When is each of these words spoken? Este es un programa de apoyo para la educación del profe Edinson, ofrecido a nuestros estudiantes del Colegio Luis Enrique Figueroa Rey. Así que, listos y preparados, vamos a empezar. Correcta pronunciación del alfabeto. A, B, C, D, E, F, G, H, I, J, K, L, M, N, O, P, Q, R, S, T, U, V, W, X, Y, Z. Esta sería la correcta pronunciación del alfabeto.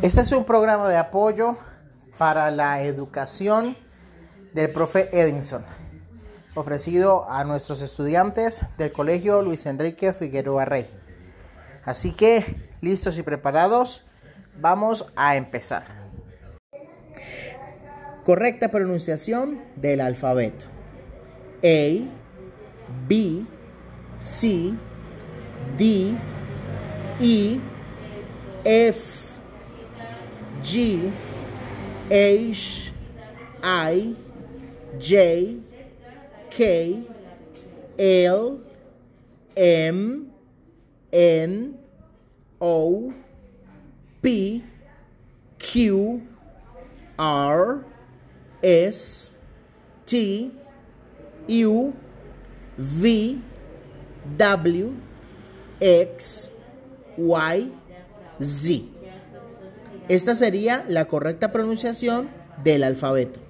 Este 0.00 0.20
es 0.20 0.32
un 0.32 0.44
programa 0.44 0.88
de 0.88 0.96
apoyo 0.96 1.56
para 2.18 2.50
la 2.50 2.82
educación 2.82 3.76
del 4.52 4.70
profe 4.70 5.08
Edinson, 5.12 5.64
ofrecido 6.54 7.28
a 7.28 7.42
nuestros 7.44 7.82
estudiantes 7.82 8.60
del 8.78 8.92
Colegio 8.92 9.42
Luis 9.42 9.66
Enrique 9.66 10.12
Figueroa 10.12 10.64
Rey. 10.64 10.86
Así 11.84 12.12
que, 12.12 12.68
listos 12.80 13.18
y 13.18 13.22
preparados, 13.22 14.04
vamos 14.60 15.10
a 15.16 15.36
empezar. 15.36 15.84
Correcta 18.24 18.70
pronunciación 18.70 19.64
del 19.74 20.00
alfabeto. 20.00 20.66
A, 21.64 22.04
B, 23.08 23.44
C, 24.18 24.74
D, 25.76 26.14
E, 27.20 27.60
F, 28.64 29.36
G, 30.62 31.12
H, 32.10 32.92
I, 33.62 34.14
J, 34.98 35.56
K, 36.50 37.02
L, 37.98 38.60
M, 39.56 40.32
N, 41.12 41.78
O, 42.60 43.14
P, 44.22 44.64
Q, 45.58 46.26
R, 47.18 47.84
S, 48.62 49.32
T, 50.06 50.50
U, 51.48 51.96
V, 52.78 53.42
W, 54.36 54.96
X, 55.80 56.50
Y, 57.16 57.68
Z. 58.40 58.82
Esta 60.08 60.34
sería 60.34 60.84
la 60.88 61.06
correcta 61.06 61.52
pronunciación 61.52 62.28
del 62.62 62.84
alfabeto. 62.84 63.40